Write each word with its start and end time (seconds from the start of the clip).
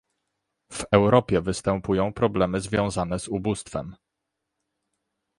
W 0.71 0.83
Europie 0.91 1.41
występują 1.41 2.13
problemy 2.13 2.61
związane 2.61 3.19
z 3.19 3.27
ubóstwem 3.27 3.95